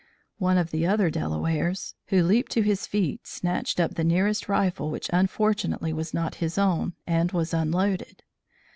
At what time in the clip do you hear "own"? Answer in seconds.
6.57-6.95